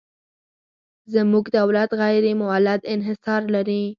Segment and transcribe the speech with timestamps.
[1.13, 3.83] زموږ دولت غیر مولد انحصار لري.